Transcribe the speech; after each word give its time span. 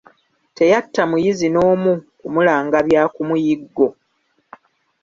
Teyatta 0.57 1.01
muyizzi 1.09 1.47
n'omu 1.51 1.93
kumulanga 2.19 2.77
bya 2.87 3.03
ku 3.13 3.21
muyiggo. 3.27 3.87